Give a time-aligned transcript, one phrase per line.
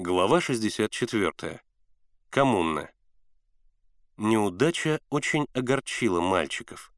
[0.00, 1.60] Глава 64.
[2.30, 2.88] Коммуна.
[4.16, 6.92] Неудача очень огорчила мальчиков.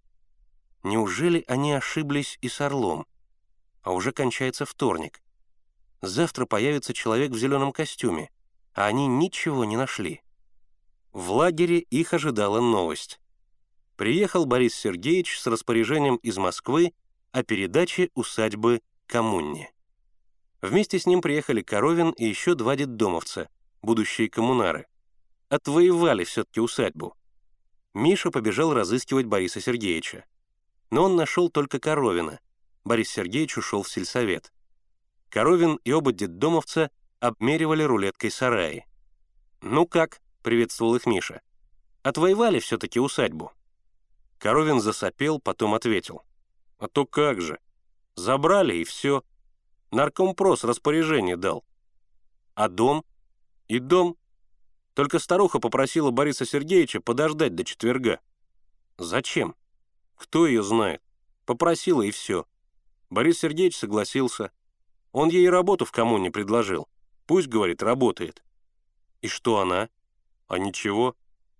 [0.83, 3.07] Неужели они ошиблись и с Орлом?
[3.81, 5.23] А уже кончается вторник.
[6.03, 8.29] Завтра появится человек в зеленом костюме,
[8.75, 10.21] а они ничего не нашли.
[11.15, 13.19] В лагере их ожидала новость.
[13.97, 16.93] Приехал Борис Сергеевич с распоряжением из Москвы
[17.33, 19.73] о передаче усадьбы коммуне.
[20.63, 23.49] Вместе с ним приехали Коровин и еще два детдомовца,
[23.83, 24.87] будущие коммунары.
[25.49, 27.17] Отвоевали все-таки усадьбу.
[27.95, 30.25] Миша побежал разыскивать Бориса Сергеевича.
[30.91, 32.41] Но он нашел только Коровина.
[32.85, 34.53] Борис Сергеевич ушел в сельсовет.
[35.29, 38.87] Коровин и оба детдомовца обмеривали рулеткой сараи.
[39.61, 41.43] «Ну как?»— приветствовал их Миша.
[42.03, 43.53] «Отвоевали все-таки усадьбу».
[44.39, 46.23] Коровин засопел, потом ответил.
[46.79, 47.59] «А то как же?
[48.15, 49.23] Забрали, и все.
[49.91, 51.65] Наркомпрос распоряжение дал.
[52.55, 53.05] А дом?
[53.69, 54.17] И дом.
[54.95, 58.21] Только старуха попросила Бориса Сергеевича подождать до четверга.
[58.99, 59.57] Зачем?
[60.17, 61.03] Кто ее знает?
[61.45, 62.47] Попросила, и все.
[63.09, 64.53] Борис Сергеевич согласился.
[65.13, 66.89] Он ей работу в коммуне предложил.
[67.27, 68.45] Пусть, говорит, работает.
[69.23, 69.89] И что она?
[70.47, 71.17] А ничего.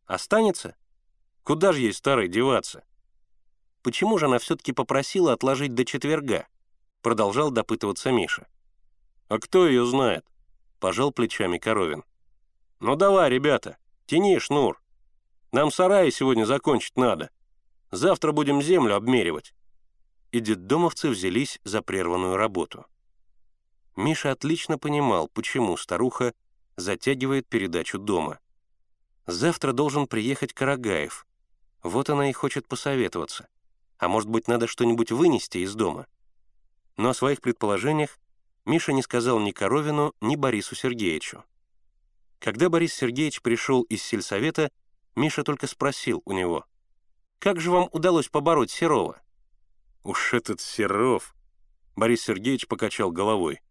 [0.07, 0.77] Останется?
[1.43, 2.85] Куда же ей старой деваться?
[3.83, 6.47] Почему же она все-таки попросила отложить до четверга?
[7.03, 8.47] Продолжал допытываться Миша.
[9.29, 10.27] А кто ее знает?
[10.79, 12.05] Пожал плечами Коровин.
[12.81, 14.83] Ну давай, ребята, тяни шнур.
[15.53, 17.31] Нам сараи сегодня закончить надо.
[17.91, 19.55] Завтра будем землю обмеривать.
[20.31, 22.87] И детдомовцы взялись за прерванную работу.
[23.97, 26.33] Миша отлично понимал, почему старуха
[26.77, 28.39] затягивает передачу дома.
[29.27, 31.27] Завтра должен приехать Карагаев,
[31.83, 33.49] вот она и хочет посоветоваться.
[33.99, 36.07] А может быть, надо что-нибудь вынести из дома?
[37.01, 38.19] Но о своих предположениях
[38.67, 41.43] Миша не сказал ни Коровину, ни Борису Сергеевичу.
[42.39, 44.71] Когда Борис Сергеевич пришел из сельсовета,
[45.17, 46.67] Миша только спросил у него,
[47.39, 49.19] «Как же вам удалось побороть Серова?»
[50.05, 51.35] «Уж этот Серов!»
[51.97, 53.63] Борис Сергеевич покачал головой.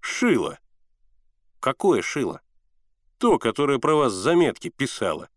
[0.00, 0.58] «Шило!»
[1.60, 2.42] «Какое шило?»
[3.16, 5.30] «То, которое про вас заметки писало».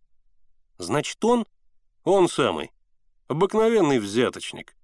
[0.78, 1.46] «Значит, он?»
[2.04, 2.74] Он самый.
[3.30, 4.76] Обыкновенный взяточник.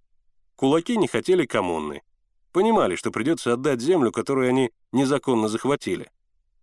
[0.56, 2.02] Кулаки не хотели коммуны.
[2.56, 6.10] Понимали, что придется отдать землю, которую они незаконно захватили.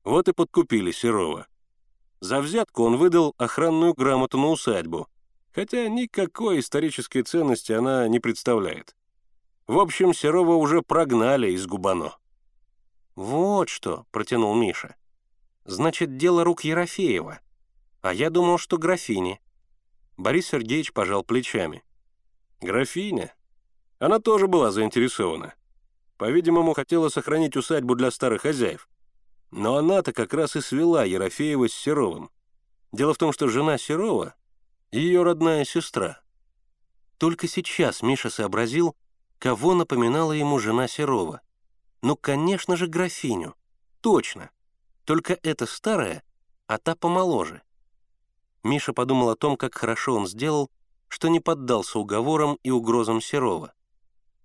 [0.04, 1.46] Вот и подкупили Серова.
[2.20, 5.06] За взятку он выдал охранную грамоту на усадьбу,
[5.50, 8.96] хотя никакой исторической ценности она не представляет.
[9.66, 12.16] В общем, Серова уже прогнали из Губано.
[13.14, 14.96] «Вот что»,— протянул Миша.
[15.66, 17.38] «Значит, дело рук Ерофеева.
[18.00, 19.42] А я думал, что графини».
[20.16, 21.84] Борис Сергеевич пожал плечами.
[22.62, 23.34] «Графиня?
[23.98, 25.52] Она тоже была заинтересована.
[26.22, 28.88] По-видимому, хотела сохранить усадьбу для старых хозяев.
[29.50, 32.30] Но она-то как раз и свела Ерофеева с Серовым.
[32.92, 34.36] Дело в том, что жена Серова—
[34.92, 36.20] ее родная сестра.
[37.18, 38.94] Только сейчас Миша сообразил,
[39.40, 41.40] кого напоминала ему жена Серова.
[42.02, 43.56] Ну, конечно же, графиню.
[44.00, 44.50] Точно.
[45.04, 46.22] Только эта старая,
[46.68, 47.62] а та помоложе.
[48.62, 50.70] Миша подумал о том, как хорошо он сделал,
[51.08, 53.74] что не поддался уговорам и угрозам Серова.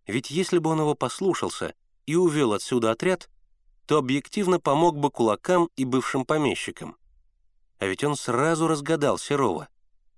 [0.07, 1.75] Ведь если бы он его послушался
[2.05, 3.29] и увел отсюда отряд,
[3.85, 6.97] то объективно помог бы кулакам и бывшим помещикам.
[7.79, 9.67] А ведь он сразу разгадал Серова,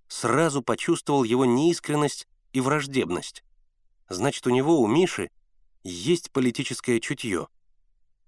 [0.08, 3.44] сразу почувствовал его неискренность и враждебность.
[4.08, 5.30] Значит, у него, у Миши,
[5.84, 7.48] есть политическое чутье.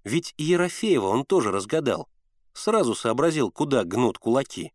[0.03, 2.09] Ведь и Ерофеева он тоже разгадал,
[2.53, 4.73] сразу сообразил, куда гнут кулаки.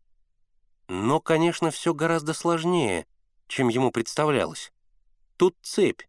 [0.88, 3.06] Но, конечно, все гораздо сложнее,
[3.48, 4.72] чем ему представлялось.
[5.36, 6.02] Тут цепь.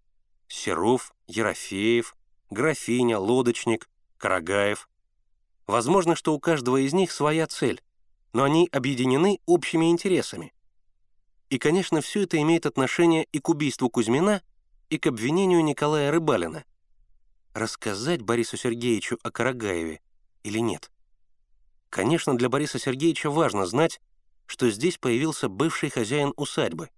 [0.47, 2.15] Серов, Ерофеев,
[2.49, 4.89] графиня, лодочник, Карагаев.
[5.65, 7.81] Возможно, что у каждого из них своя цель,
[8.33, 10.53] но они объединены общими интересами.
[11.49, 14.41] И, конечно, все это имеет отношение и к убийству Кузьмина,
[14.89, 16.63] и к обвинению Николая Рыбалина.
[17.53, 20.01] Рассказать Борису Сергеевичу о Карагаеве
[20.43, 20.91] или нет?
[21.89, 24.00] Конечно, для Бориса Сергеевича важно знать,
[24.45, 26.89] что здесь появился бывший хозяин усадьбы.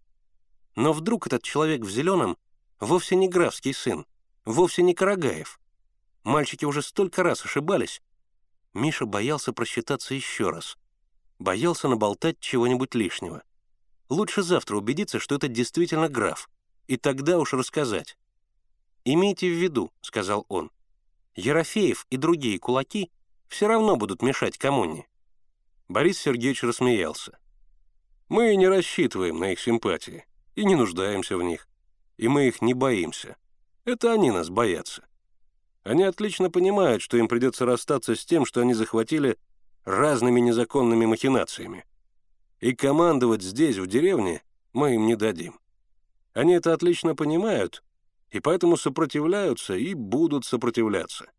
[0.75, 2.38] Но вдруг этот человек в зеленом
[2.80, 4.06] вовсе не графский сын,
[4.46, 5.60] вовсе не Карагаев.
[6.24, 8.02] Мальчики уже столько раз ошибались.
[8.74, 10.78] Миша боялся просчитаться еще раз.
[11.40, 13.44] Боялся наболтать чего-нибудь лишнего.
[14.10, 16.50] Лучше завтра убедиться, что это действительно граф,
[16.88, 18.18] и тогда уж рассказать.
[19.06, 20.72] «Имейте в виду»,— сказал он,—
[21.36, 23.12] «Ерофеев и другие кулаки
[23.48, 25.08] все равно будут мешать коммуне.
[25.88, 27.38] Борис Сергеевич рассмеялся.
[28.28, 31.68] «Мы не рассчитываем на их симпатии и не нуждаемся в них,
[32.19, 33.38] и мы их не боимся.
[33.86, 35.07] Это они нас боятся.
[35.83, 39.38] Они отлично понимают, что им придется расстаться с тем, что они захватили
[39.86, 41.86] разными незаконными махинациями.
[42.60, 44.44] И командовать здесь, в деревне,
[44.74, 45.62] мы им не дадим.
[46.33, 47.86] Они это отлично понимают,
[48.31, 51.31] и поэтому сопротивляются и будут сопротивляться.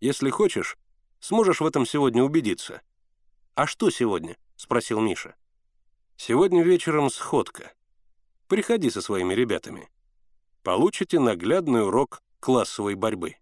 [0.00, 0.78] Если хочешь,
[1.18, 2.80] сможешь в этом сегодня убедиться».
[3.56, 5.34] «А что сегодня?»— спросил Миша.
[6.16, 7.72] «Сегодня вечером сходка.
[8.46, 9.88] Приходи со своими ребятами.
[10.62, 13.36] Получите наглядный урок классовой борьбы».